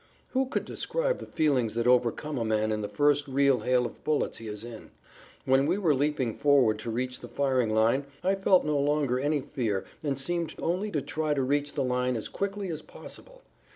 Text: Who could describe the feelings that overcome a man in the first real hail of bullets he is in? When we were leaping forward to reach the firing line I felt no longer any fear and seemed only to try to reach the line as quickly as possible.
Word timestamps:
Who 0.29 0.47
could 0.47 0.65
describe 0.65 1.19
the 1.19 1.27
feelings 1.27 1.75
that 1.75 1.85
overcome 1.85 2.39
a 2.39 2.43
man 2.43 2.71
in 2.71 2.81
the 2.81 2.87
first 2.89 3.27
real 3.27 3.59
hail 3.59 3.85
of 3.85 4.03
bullets 4.03 4.39
he 4.39 4.47
is 4.47 4.63
in? 4.63 4.89
When 5.45 5.67
we 5.67 5.77
were 5.77 5.93
leaping 5.93 6.33
forward 6.33 6.79
to 6.79 6.89
reach 6.89 7.19
the 7.19 7.27
firing 7.27 7.71
line 7.71 8.07
I 8.23 8.33
felt 8.33 8.65
no 8.65 8.79
longer 8.79 9.19
any 9.19 9.41
fear 9.41 9.85
and 10.01 10.19
seemed 10.19 10.55
only 10.57 10.89
to 10.89 11.03
try 11.03 11.35
to 11.35 11.43
reach 11.43 11.73
the 11.73 11.83
line 11.83 12.15
as 12.15 12.29
quickly 12.29 12.69
as 12.69 12.81
possible. 12.81 13.43